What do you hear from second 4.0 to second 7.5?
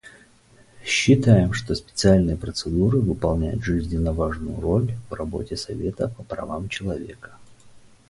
важную роль в работе Совета по правам человека.